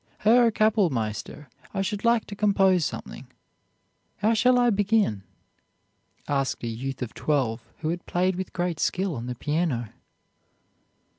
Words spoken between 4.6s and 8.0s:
begin?" asked a youth of twelve who